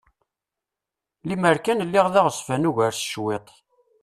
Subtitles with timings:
[1.27, 3.47] Lemmer kan lliɣ d aɣezfan ugar s cwiṭ!